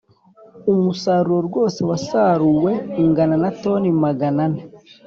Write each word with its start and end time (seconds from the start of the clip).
Umusaruro 0.71 1.47
wose 1.55 1.79
wasaruwe 1.89 2.71
ungana 3.01 3.35
na 3.43 3.49
toni 3.61 3.89
Magana 4.03 4.41
ane 4.47 4.61